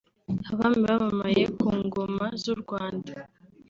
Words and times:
abami 0.51 0.81
bamamaye 0.87 1.43
ku 1.59 1.67
ngoma 1.83 2.25
z’u 2.41 2.55
Rwanda 2.61 3.13